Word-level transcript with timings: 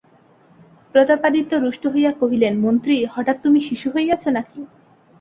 প্রতাপাদিত্য 0.95 1.51
রুষ্ট 1.55 1.83
হইয়া 1.87 2.11
কহিলেন, 2.11 2.53
মন্ত্রী, 2.59 2.95
হঠাৎ 3.13 3.37
তুমি 3.43 3.59
শিশু 3.61 3.87
হইয়াছ 3.95 4.23
নাকি? 4.29 4.59